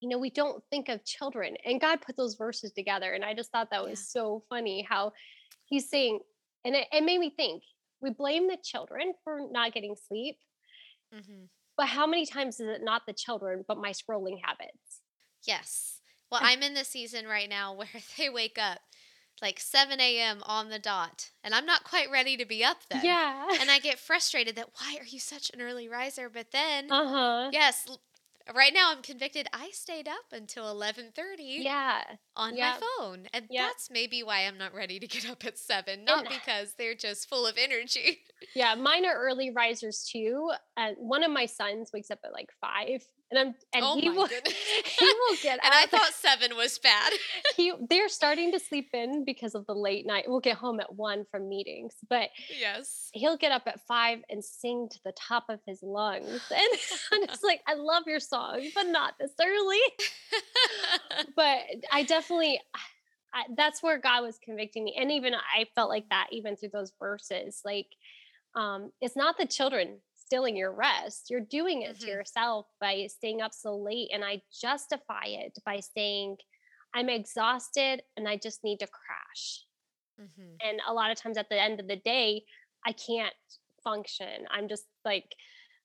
[0.00, 1.56] you know, we don't think of children.
[1.64, 3.12] And God put those verses together.
[3.12, 4.22] And I just thought that was Yeah.
[4.22, 5.12] so funny how
[5.66, 6.20] he's saying,
[6.64, 7.62] and it, it made me think
[8.00, 10.38] we blame the children for not getting sleep.
[11.12, 11.44] Hmm
[11.76, 15.00] But how many times is it not the children, but my scrolling habits?
[15.44, 16.00] Yes.
[16.30, 18.80] Well, I'm in the season right now where they wake up
[19.42, 20.42] like 7 a.m.
[20.44, 23.02] on the dot, and I'm not quite ready to be up then.
[23.04, 23.48] Yeah.
[23.60, 26.28] And I get frustrated that why are you such an early riser?
[26.28, 27.50] But then, uh huh.
[27.52, 27.86] yes,
[28.54, 29.46] right now I'm convicted.
[29.52, 32.16] I stayed up until 11:30 Yeah.
[32.36, 32.80] on Yep.
[32.80, 33.68] my phone, and Yep.
[33.68, 36.04] that's maybe why I'm not ready to get up at seven.
[36.04, 38.24] Not And- because they're just full of energy.
[38.54, 38.74] Yeah.
[38.74, 40.50] Mine are early risers too.
[40.76, 43.04] And one of my sons wakes up at like five.
[43.30, 44.54] And I'm and oh he will goodness!
[44.98, 47.12] he will get and I thought seven was bad.
[47.56, 50.24] he they're starting to sleep in because of the late night.
[50.26, 53.08] We'll get home at one from meetings, but yes.
[53.12, 56.40] he'll get up at five and sing to the top of his lungs.
[56.60, 59.80] And I'm just like, I love your song, but not this early.
[61.36, 62.60] But I definitely,
[63.32, 64.96] I, that's where God was convicting me.
[64.98, 67.62] And even I felt like that even through those verses.
[67.64, 67.86] Like,
[68.54, 69.98] um, it's not the children
[70.30, 71.30] stealing your rest.
[71.30, 72.00] You're doing it Mhm.
[72.00, 74.10] to yourself by staying up so late.
[74.12, 76.38] And I justify it by saying,
[76.94, 79.64] I'm exhausted and I just need to crash
[80.18, 82.44] hmm and a lot of times at the end of the day
[82.86, 83.34] i can't
[83.82, 85.34] function i'm just like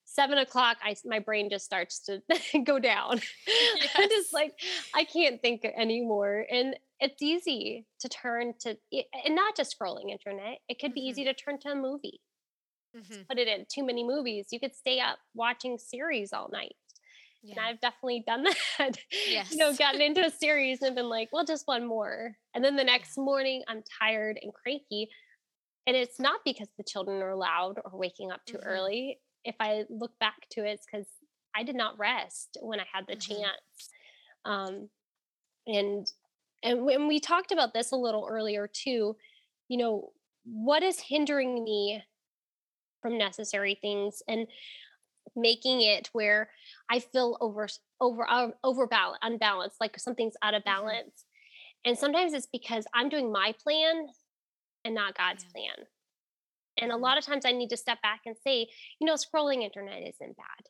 [0.04, 2.22] seven o'clock i my brain just starts to
[2.64, 3.20] go down
[3.96, 4.52] i'm just like
[4.94, 8.76] i can't think anymore and it's easy to turn to
[9.24, 11.08] and not just scrolling internet it could be Mhm.
[11.08, 12.20] easy to turn to a movie
[12.96, 16.76] hmm put it in too many movies you could stay up watching series all night
[17.50, 18.44] and I've definitely done
[18.78, 18.98] that.
[19.50, 22.36] You know, gotten into a series and been like, well, just one more.
[22.54, 25.08] And then the next morning I'm tired and cranky.
[25.86, 28.64] And it's not because the children are loud or waking up too Mhm.
[28.64, 29.20] early.
[29.44, 31.06] If I look back to it, it's because
[31.54, 33.16] I did not rest when I had the Mhm.
[33.16, 33.90] chance.
[34.44, 34.90] Um,
[35.66, 36.10] and
[36.62, 39.16] and when we talked about this a little earlier too,
[39.68, 40.12] you know,
[40.44, 42.02] what is hindering me
[43.06, 44.48] from necessary things and
[45.36, 46.50] making it where
[46.90, 47.68] I feel over
[48.00, 50.96] over uh, overbalance unbalanced, like something's out of Mhm.
[50.96, 51.24] balance.
[51.84, 54.08] And sometimes it's because I'm doing my plan
[54.84, 55.86] and not God's plan.
[56.78, 56.98] And a Mhm.
[56.98, 58.68] lot of times I need to step back and say,
[59.00, 60.66] you know, scrolling internet isn't bad,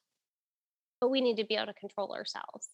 [1.00, 2.68] but we need to be able to control ourselves.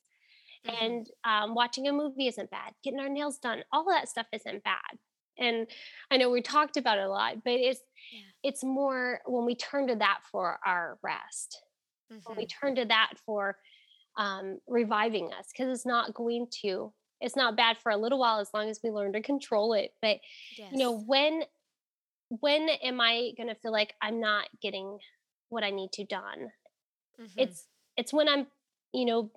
[0.65, 0.83] Mhm.
[0.83, 2.75] And um, watching a movie isn't bad.
[2.85, 4.99] Getting our nails done, all of that stuff isn't bad.
[5.43, 5.67] And
[6.11, 7.81] I know we talked about it a lot, but it's
[8.13, 8.21] Yeah.
[8.45, 11.63] it's more when we turn to that for our rest
[12.27, 12.51] when we Mhm.
[12.61, 13.59] turn to that for
[14.17, 18.41] um, reviving us because it's not going to it's not bad for a little while
[18.41, 20.19] as long as we learn to control it but
[20.59, 20.71] Yes.
[20.73, 21.45] you know when
[22.29, 24.99] when am i going to feel like i'm not getting
[25.49, 26.53] what i need to done
[27.19, 27.33] Mhm.
[27.37, 28.47] it's it's when i'm
[28.93, 29.31] you know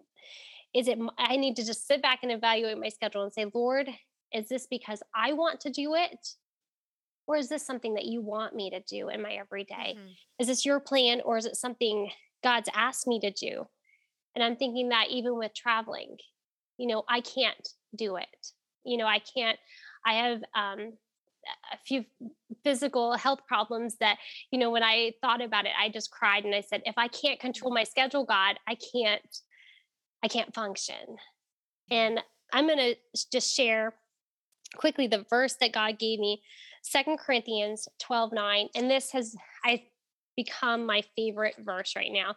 [0.74, 3.88] is it i need to just sit back and evaluate my schedule and say lord
[4.36, 6.36] is this because i want to do it
[7.28, 10.16] or is this something that you want me to do in my everyday Mhm.
[10.40, 12.12] is this your plan or is it something
[12.46, 13.68] God's asked me to do?
[14.36, 16.18] And I'm thinking that even with traveling,
[16.78, 18.52] you know, I can't do it.
[18.84, 19.58] You know, I can't,
[20.06, 20.94] I have um,
[21.74, 22.06] a few
[22.64, 24.20] physical health problems that,
[24.52, 27.08] you know, when I thought about it, I just cried and I said, if I
[27.08, 29.38] can't control my schedule, God, I can't,
[30.24, 31.18] I can't function.
[31.90, 32.20] And
[32.54, 32.96] I'm going to
[33.32, 33.96] just share
[34.76, 36.42] quickly the verse that God gave me,
[36.84, 38.70] Second Corinthians 12 9.
[38.76, 39.84] And this has I
[40.36, 42.36] become my favorite verse right now.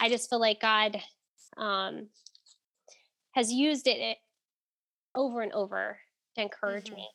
[0.00, 1.00] I just feel like God
[1.56, 2.08] um
[3.32, 4.18] has used it
[5.14, 5.98] over and over
[6.36, 6.96] to encourage Mhm.
[6.96, 7.08] me.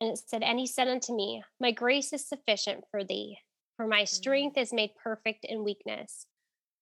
[0.00, 3.38] And it said, And he said unto me, My grace is sufficient for thee,
[3.76, 6.26] for my strength is made perfect in weakness.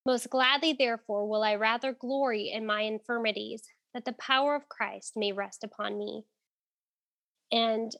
[0.07, 5.17] Most gladly, therefore, will I rather glory in my infirmities, that the power of Christ
[5.17, 6.25] may rest upon me.
[7.53, 7.93] And,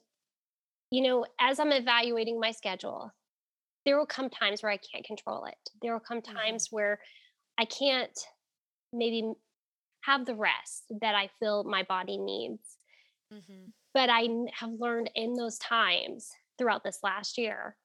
[0.91, 3.11] you know, as I'm evaluating my schedule,
[3.85, 5.57] there will come times where I can't control it.
[5.81, 6.43] There will come Mhm.
[6.43, 7.01] times where
[7.57, 8.17] I can't
[8.93, 9.33] maybe
[10.03, 12.77] have the rest that I feel my body needs.
[13.31, 13.73] Mhm.
[13.93, 17.77] But I have learned in those times throughout this last year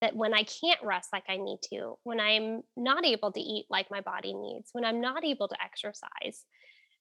[0.00, 3.66] that when I can't rest like I need to, when I'm not able to eat
[3.70, 6.44] like my body needs, when I'm not able to exercise,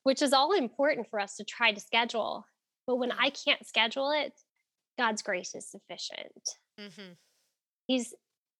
[0.03, 2.45] which is all important for us to try to schedule.
[2.87, 4.33] But when I can't schedule it,
[4.97, 6.57] God's grace is sufficient.
[6.79, 7.17] Mhm.
[7.87, 8.13] He's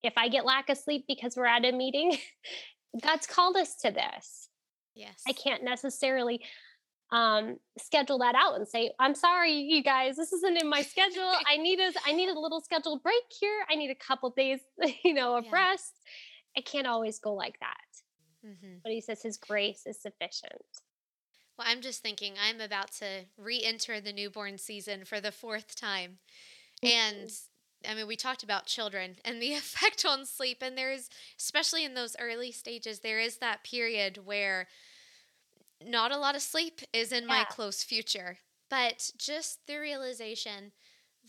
[0.03, 2.17] if I get lack of sleep because we're at a meeting,
[3.01, 4.49] God's called us to this.
[4.95, 5.21] Yes.
[5.27, 6.43] I can't necessarily
[7.13, 11.29] um schedule that out and say i'm sorry you guys this isn't in my schedule
[11.45, 14.61] i need a i need a little scheduled break here i need a couple days
[15.03, 15.51] you know of Yeah.
[15.51, 15.91] rest
[16.55, 18.79] it can't always go like that Mhm.
[18.81, 20.61] but he says his grace is sufficient
[21.61, 25.75] Well, I'm just thinking I'm about to re enter the newborn season for the fourth
[25.75, 26.17] time.
[26.81, 27.31] And
[27.87, 30.63] I mean, we talked about children and the effect on sleep.
[30.63, 31.07] And there's,
[31.39, 34.67] especially in those early stages, there is that period where
[35.85, 38.39] not a lot of sleep is in my close future.
[38.67, 40.71] But just the realization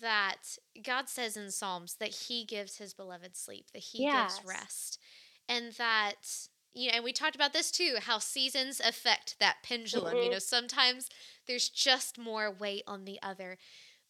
[0.01, 4.39] that God says in Psalms that He gives His beloved sleep, that He Yes.
[4.39, 4.99] gives rest.
[5.47, 10.23] And that, you know, and we talked about this too how seasons affect that pendulum.
[10.23, 10.33] You Mhm.
[10.33, 11.09] know, sometimes
[11.47, 13.59] there's just more weight on the other.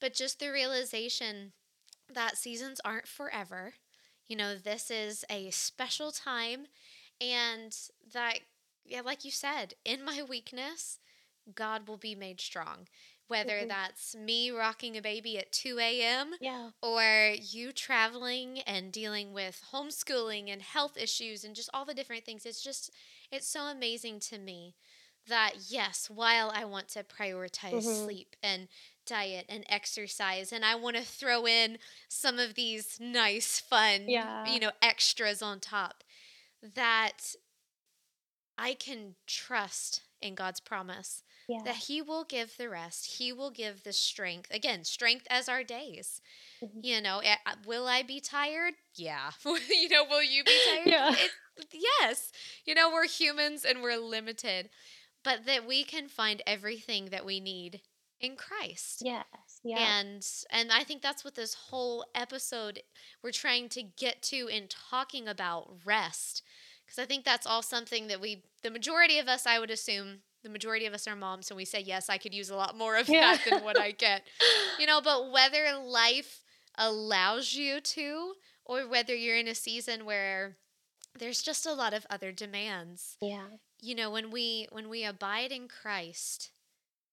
[0.01, 1.53] But just the realization
[2.13, 3.75] that seasons aren't forever.
[4.27, 6.67] You know, this is a special time,
[7.21, 7.77] and
[8.13, 8.41] that,
[8.85, 10.99] yeah, like you said, in my weakness,
[11.55, 12.89] God will be made strong.
[13.33, 13.67] Whether Mhm.
[13.67, 16.35] that's me rocking a baby at 2 a.m.
[16.41, 16.73] Yeah.
[16.83, 22.27] or you traveling and dealing with homeschooling and health issues and just all the different
[22.27, 22.45] things.
[22.45, 22.91] It's just,
[23.31, 24.77] it's so amazing to me
[25.27, 27.83] that, yes, while I want to prioritize Mhm.
[27.85, 28.69] sleep and
[29.07, 34.45] diet and exercise, and I want to throw in some of these nice, fun, Yeah.
[34.45, 36.05] you know, extras on top,
[36.63, 37.35] that
[38.59, 41.63] I can trust in God's promise Yeah.
[41.65, 43.17] that He will give the rest.
[43.19, 44.51] He will give the strength.
[44.51, 46.21] Again, strength as our days.
[46.63, 46.81] Mhm.
[46.83, 47.23] You know,
[47.67, 48.75] will I be tired?
[48.95, 49.33] Yeah.
[49.45, 50.87] you know, will you be tired?
[50.87, 51.15] Yeah.
[51.15, 51.31] It-
[52.01, 52.33] yes.
[52.65, 54.71] You know, we're humans and we're limited,
[55.25, 57.81] but that we can find everything that we need
[58.21, 59.03] in Christ.
[59.05, 59.25] Yes.
[59.65, 59.79] Yeah.
[59.79, 62.81] And and I think that's what this whole episode
[63.23, 66.43] we're trying to get to in talking about rest.
[66.85, 70.21] Because I think that's all something that we the majority of us I would assume
[70.43, 72.77] the majority of us are moms and we say yes I could use a lot
[72.77, 73.37] more of Yeah.
[73.37, 74.23] that than what I get.
[74.79, 76.41] You know, but whether life
[76.77, 78.33] allows you to
[78.65, 80.57] or whether you're in a season where
[81.19, 83.45] there's just a lot of other demands yeah.
[83.83, 86.51] you know when we when we abide in christ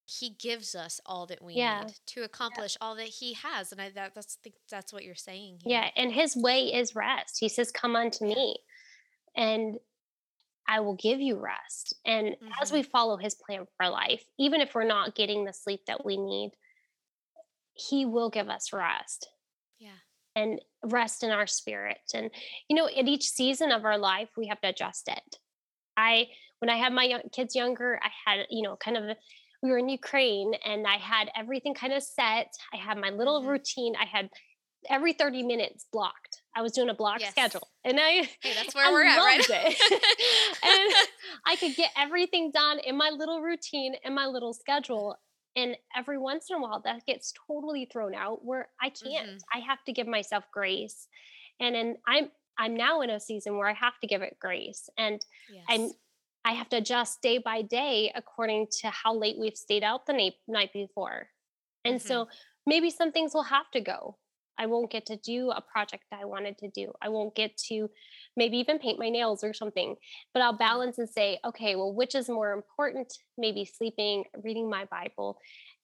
[0.05, 1.83] he gives us all that we Yeah.
[1.83, 5.13] need to accomplish all that he has and i that, that's think that's what you're
[5.15, 5.81] saying here.
[5.81, 5.89] Yeah.
[5.97, 7.37] And his way is rest.
[7.39, 8.55] He says, Come unto me,
[9.35, 9.77] and
[10.69, 11.95] I will give you rest.
[12.05, 12.73] And as Mhm.
[12.73, 16.17] we follow his plan for life, even if we're not getting the sleep that we
[16.17, 16.51] need,
[17.73, 19.27] he will give us rest
[19.79, 19.99] yeah
[20.35, 21.99] and rest in our spirit.
[22.13, 22.31] And,
[22.69, 25.37] you know, at each season of our life, we have to adjust it.
[25.97, 26.27] I,
[26.59, 29.17] when I had my young, kids younger, I had, you know, kind of,
[29.63, 32.53] we were in Ukraine and I had everything kind of set.
[32.73, 33.45] I had my little Mhm.
[33.45, 33.95] routine.
[33.97, 34.29] I had
[34.89, 36.41] every 30 minutes blocked.
[36.55, 37.31] I was doing a block Yes.
[37.31, 37.67] schedule.
[37.83, 39.79] And I, hey that's where I we're at right it.
[40.63, 41.09] and
[41.45, 45.17] I could get everything done in my little routine and my little schedule.
[45.55, 49.31] And every once in a while, that gets totally thrown out where I can't.
[49.31, 49.39] Mhm.
[49.53, 51.07] I have to give myself grace,
[51.59, 54.89] and and I'm I'm now in a season where I have to give it grace,
[54.97, 55.65] and yes.
[55.67, 55.91] I'm
[56.45, 60.13] I have to adjust day by day according to how late we've stayed out the
[60.13, 61.29] night night before,
[61.83, 62.01] and Mhm.
[62.01, 62.29] so
[62.67, 64.18] maybe some things will have to go.
[64.59, 66.91] I won't get to do a project that I wanted to do.
[67.01, 67.89] I won't get to
[68.35, 69.95] maybe even paint my nails or something.
[70.33, 73.13] But I'll balance and say, okay, well, which is more important?
[73.37, 75.39] Maybe sleeping, reading my Bible.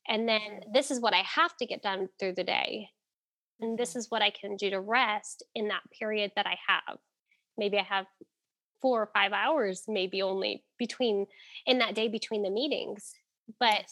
[0.07, 0.73] And then Mhm.
[0.73, 2.89] this is what I have to get done through the day.
[3.61, 3.97] And this Mhm.
[3.97, 6.99] is what I can do to rest in that period that I have.
[7.57, 8.07] Maybe I have
[8.81, 11.27] four or five hours, maybe only between
[11.65, 13.13] in that day between the meetings.
[13.59, 13.89] But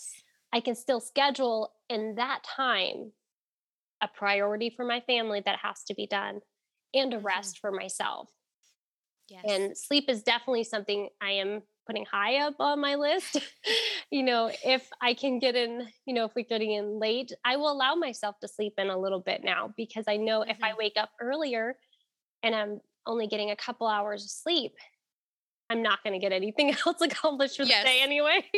[0.52, 3.14] I can still schedule in that time
[4.04, 6.42] a priority for my family that has to be done
[6.94, 7.22] and a Mhm.
[7.22, 8.30] rest for myself.
[9.28, 13.38] yes And sleep is definitely something I am putting high up on my list.
[14.12, 17.58] you know, if I can get in, you know, if we're getting in late, I
[17.58, 20.74] will allow myself to sleep in a little bit now because I know if I
[20.74, 20.78] Mhm.
[20.78, 21.78] wake up earlier
[22.44, 24.74] and I'm only getting a couple hours of sleep,
[25.70, 27.86] I'm not going to get anything else accomplished for the Yes.
[27.86, 28.46] day anyway.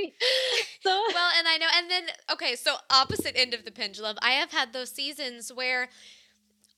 [0.84, 4.32] so, well, and I know, and then okay, so opposite end of the pendulum, I
[4.32, 5.90] have had those seasons where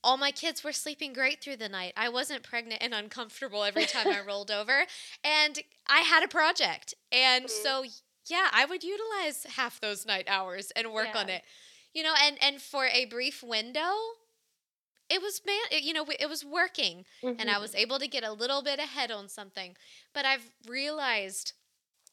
[0.04, 1.92] all my kids were sleeping great through the night.
[1.96, 4.84] I wasn't pregnant and uncomfortable every time I rolled over,
[5.24, 5.58] and
[5.88, 7.50] I had a project, and Mhm.
[7.50, 7.84] so
[8.26, 11.42] yeah, I would utilize half those night hours and work on it,
[11.94, 13.92] you know, and and for a brief window.
[15.10, 17.06] It was man, it, you know, it was working,
[17.38, 19.76] and I was able to get a little bit ahead on something.
[20.14, 21.52] But I've realized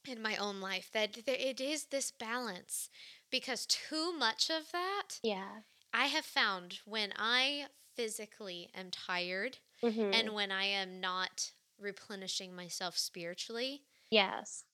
[0.08, 2.90] in my own life that it is this balance
[3.32, 5.62] because too much of that yeah.
[5.94, 10.12] I have found when I physically am tired Mhm.
[10.12, 14.65] and when I am not replenishing myself spiritually, yes.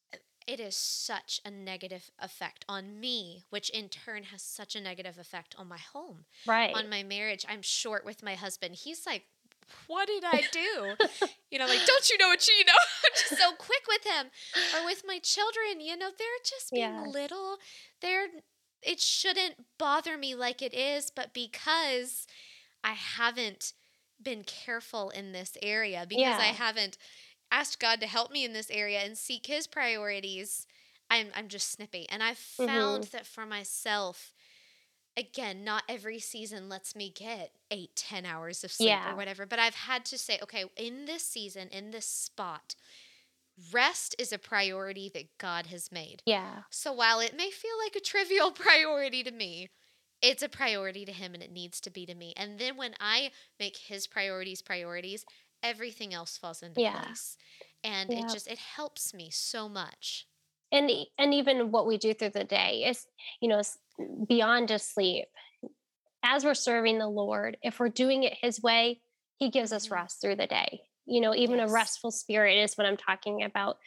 [0.48, 5.18] It is such a negative effect on me, which in turn has such a negative
[5.18, 6.76] effect on my home, Right.
[6.76, 7.46] on my marriage.
[7.48, 8.76] I'm short with my husband.
[8.76, 9.24] He's like
[9.88, 10.98] what did I do?
[11.52, 12.74] you know, like, don't you know what you know?
[13.06, 14.28] I'm just so quick with him.
[14.74, 17.06] Or with my children, you know, they're just being Yeah.
[17.12, 17.58] little.
[18.02, 18.28] They're
[18.82, 22.26] it shouldn't bother me like it is, but because
[22.84, 23.74] I haven't
[24.22, 26.98] been careful in this area, because I haven't
[27.52, 30.66] asked God to help me in this area and seek his priorities,
[31.10, 32.08] I'm I'm just snippy.
[32.10, 33.18] And I've found mm-hmm.
[33.18, 34.34] that for myself,
[35.18, 39.12] again, not every season lets me get eight, ten hours of sleep Yeah.
[39.12, 39.46] or whatever.
[39.46, 42.76] But I've had to say, okay, in this season, in this spot,
[43.72, 46.22] rest is a priority that God has made.
[46.26, 46.64] Yeah.
[46.70, 49.70] So while it may feel like a trivial priority to me,
[50.22, 52.34] it's a priority to him and it needs to be to me.
[52.38, 55.26] And then when I make his priorities priorities,
[55.64, 57.02] everything else falls into Yeah.
[57.04, 57.38] place.
[57.84, 60.28] And it just it helps me so much.
[60.72, 63.06] and and even what we do through the day is
[63.42, 63.62] you know
[64.28, 65.28] beyond just sleep
[66.24, 69.02] as we're serving the lord if we're doing it his way
[69.38, 69.92] he gives us Mhm.
[69.92, 71.70] rest through the day you know even Yes.
[71.70, 73.80] a restful spirit is what i'm talking about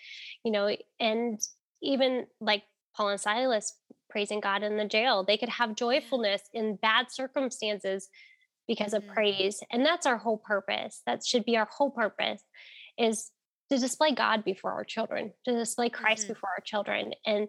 [0.44, 1.40] you know and
[1.82, 2.64] even like
[2.94, 3.78] paul and silas
[4.10, 8.08] praising god in the jail they could have joyfulness in bad circumstances
[8.66, 12.42] because of praise and that's our whole purpose that should be our whole purpose
[12.98, 13.30] is
[13.70, 16.28] to display God before our children, to display Christ Mhm.
[16.34, 17.14] before our children.
[17.26, 17.48] And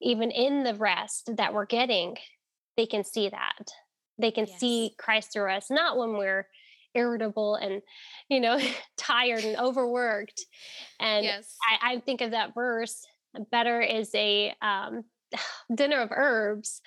[0.00, 2.16] even in the rest that we're getting,
[2.76, 3.68] they can see that.
[4.18, 4.58] They can Yes.
[4.58, 6.48] see Christ through us, not when we're
[6.94, 7.82] irritable and,
[8.28, 8.58] you know,
[8.96, 10.44] tired and overworked.
[10.98, 11.56] And yes.
[11.62, 13.06] I, I think of that verse
[13.50, 15.04] better is a um,
[15.74, 16.80] dinner of herbs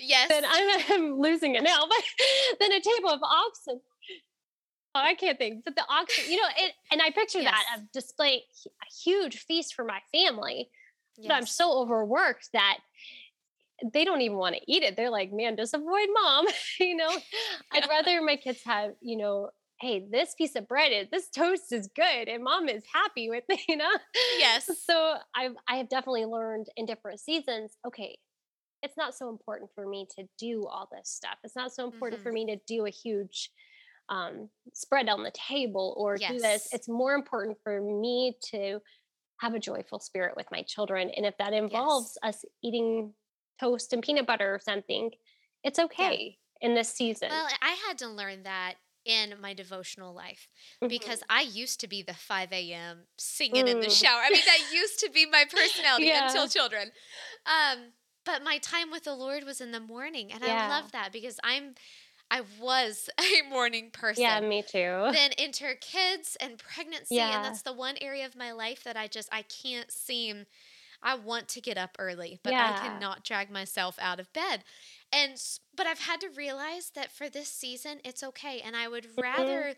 [0.00, 0.28] yes.
[0.28, 1.98] than I'm, I'm losing it now, but
[2.60, 3.80] then a table of oxen.
[4.94, 7.78] Oh, I can't think, but the oxen, you know, it, and I picture that Yes.
[7.78, 10.70] of display a huge feast for my family,
[11.22, 12.78] but I'm so overworked that
[13.92, 14.96] they don't even want to eat it.
[14.96, 16.46] They're like, man, just avoid mom.
[16.80, 17.10] you know,
[17.72, 21.72] I'd rather my kids have, you know, hey, this piece of bread is this toast
[21.72, 23.90] is good and mom is happy with it, you know?
[24.38, 24.68] Yes.
[24.84, 28.18] So I've I have definitely learned in different seasons, okay,
[28.82, 31.36] it's not so important for me to do all this stuff.
[31.44, 33.50] It's not so important for me to do a huge
[34.08, 36.68] um, spread on the table or do this.
[36.72, 38.80] It's more important for me to
[39.40, 41.10] have a joyful spirit with my children.
[41.16, 43.12] And if that involves us eating
[43.60, 45.10] toast and peanut butter or something,
[45.64, 47.28] it's okay in this season.
[47.30, 48.74] Well, I had to learn that
[49.04, 50.48] in my devotional life
[50.86, 53.04] because I used to be the 5 a.m.
[53.16, 54.00] singing in the Mm.
[54.00, 54.20] shower.
[54.22, 56.26] I mean, that used to be my personality Yeah.
[56.26, 56.92] until children.
[57.46, 57.92] Um,
[58.28, 61.40] but my time with the Lord was in the morning, and I love that because
[61.42, 61.74] I'm,
[62.30, 64.22] I was a morning person.
[64.22, 65.08] yeah, me too.
[65.12, 67.36] then enter kids and pregnancy Yeah.
[67.36, 70.44] and that's the one area of my life that i just i can't seem
[71.02, 72.66] i want to get up early but Yeah.
[72.68, 74.64] i cannot drag myself out of bed
[75.12, 75.40] and
[75.76, 79.22] but i've had to realize that for this season it's okay and i would Mm-hmm.
[79.22, 79.74] rather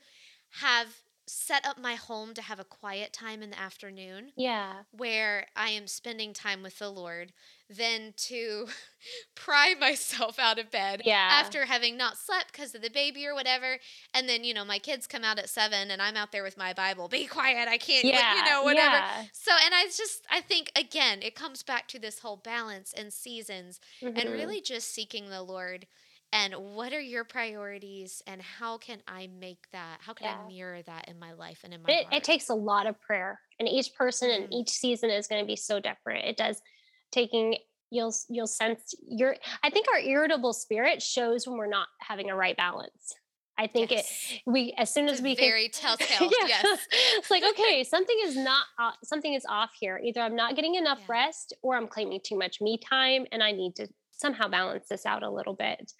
[0.60, 0.88] have
[1.32, 4.82] set up my home to have a quiet time in the afternoon yeah.
[4.90, 7.32] where I am spending time with the Lord
[7.68, 8.66] than to
[9.36, 11.28] pry myself out of bed Yeah.
[11.32, 13.78] after having not slept because of the baby or whatever.
[14.12, 16.56] And then, you know, my kids come out at seven and I'm out there with
[16.56, 17.06] my Bible.
[17.08, 17.68] Be quiet.
[17.68, 18.34] I can't, Yeah.
[18.36, 18.96] you know, whatever.
[18.96, 19.24] Yeah.
[19.32, 23.12] So, and I just, I think, again, it comes back to this whole balance and
[23.12, 24.32] seasons and Mhm.
[24.32, 25.86] really just seeking the Lord.
[26.32, 29.98] And what are your priorities, and how can I make that?
[30.00, 30.38] How can Yeah.
[30.44, 33.00] I mirror that in my life and in my it, it takes a lot of
[33.00, 34.52] prayer and each person and Mhm.
[34.60, 36.62] each season is going to be so different it does
[37.10, 37.58] taking
[37.90, 42.36] you'll you'll sense your i think our irritable spirit shows when we're not having a
[42.36, 43.14] right balance
[43.58, 44.32] i think Yes.
[44.32, 46.30] it we as soon as we can- very telltale.
[46.30, 46.46] Yeah.
[46.46, 46.86] Yes.
[47.18, 50.76] it's like okay something is not uh, something is off here either i'm not getting
[50.76, 51.06] enough Yeah.
[51.08, 53.88] rest or i'm claiming too much me time and i need to
[54.20, 55.92] somehow balance this out a little bit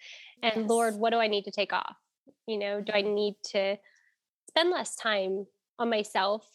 [0.43, 1.95] and lord what do i need to take off
[2.47, 3.75] you know do i need to
[4.47, 5.45] spend less time
[5.79, 6.45] on myself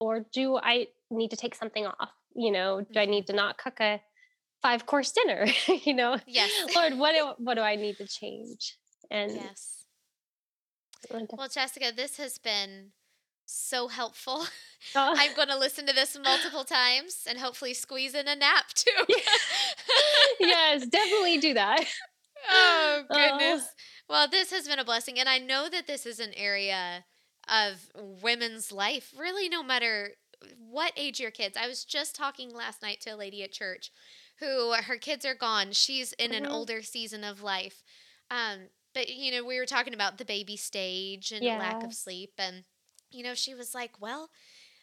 [0.00, 3.10] or do i need to take something off you know do i Mhm.
[3.10, 4.00] need to not cook a
[4.62, 5.46] five course dinner
[5.84, 6.50] you know Yes.
[6.74, 8.76] lord what do, what do i need to change
[9.10, 9.84] and Yes.
[11.10, 12.92] Well, Jessica, this has been
[13.46, 14.46] so helpful.
[14.94, 18.68] Oh, I'm going to listen to this multiple times and hopefully squeeze in a nap
[18.74, 19.14] too.
[20.40, 21.84] Yes definitely do that
[22.50, 23.14] oh, Oh.
[23.14, 23.66] goodness.
[24.08, 25.18] Well, this has been a blessing.
[25.18, 27.04] And I know that this is an area
[27.48, 30.12] of women's life, really, no matter
[30.58, 31.56] what age your kids.
[31.56, 33.90] I was just talking last night to a lady at church
[34.38, 35.72] who her kids are gone.
[35.72, 36.50] She's in an Mhm.
[36.52, 37.82] older season of life.
[38.30, 42.32] Um, but, you know, we were talking about the baby stage and lack of sleep.
[42.38, 42.64] And,
[43.10, 44.30] you know, she was like, well,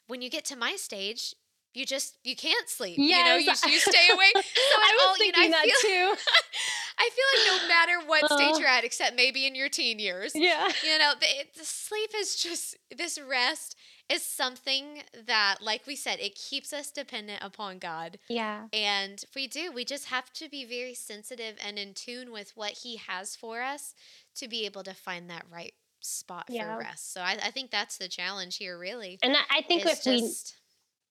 [0.08, 1.34] when you get to my stage,
[1.74, 2.98] you just you can't sleep.
[2.98, 3.66] You know, you, Yes.
[3.66, 4.34] you stay awake.
[4.36, 6.22] So I was all- you know, thinking I that feel- too
[7.00, 8.38] I feel like no matter what Uh.
[8.38, 10.70] stage you're at, except maybe in your teen years, Yeah.
[10.84, 13.76] you know, the, the sleep is just this rest
[14.10, 18.20] is something that, like we said, it keeps us dependent upon God.
[18.30, 18.68] Yeah.
[18.74, 19.72] And we do.
[19.72, 23.62] We just have to be very sensitive and in tune with what He has for
[23.64, 23.96] us
[24.36, 26.74] to be able to find that right spot Yeah.
[26.76, 27.14] for rest.
[27.14, 29.18] So I, I think that's the challenge here, really.
[29.24, 30.56] And I, I think if we just-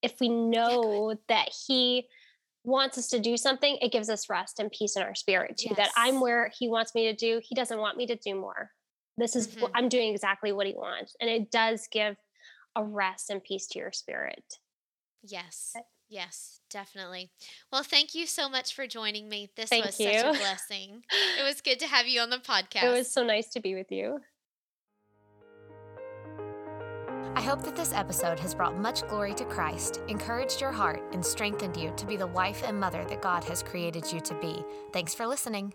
[0.02, 2.06] if we know that he
[2.64, 5.74] wants us to do something, it gives us rest and peace in our spirit too.
[5.76, 7.40] That I'm where he wants me to do.
[7.42, 8.70] He doesn't want me to do more.
[9.16, 9.70] This is Mhm.
[9.74, 12.16] I'm doing exactly what he wants, and it does give
[12.76, 14.58] a rest and peace to your spirit.
[15.22, 15.74] Yes.
[16.08, 17.30] Yes, definitely.
[17.72, 19.50] Well, thank you so much for joining me.
[19.56, 21.06] This Thank was such a blessing.
[21.38, 22.82] It was good to have you on the podcast.
[22.84, 24.20] It was so nice to be with you.
[27.34, 31.24] I hope that this episode has brought much glory to Christ, encouraged your heart, and
[31.24, 34.62] strengthened you to be the wife and mother that God has created you to be.
[34.92, 35.72] Thanks for listening.